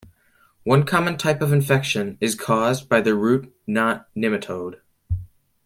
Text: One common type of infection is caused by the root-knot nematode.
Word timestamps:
One 0.63 0.83
common 0.83 1.15
type 1.19 1.43
of 1.43 1.53
infection 1.53 2.17
is 2.19 2.33
caused 2.33 2.89
by 2.89 3.01
the 3.01 3.13
root-knot 3.13 4.07
nematode. 4.15 4.79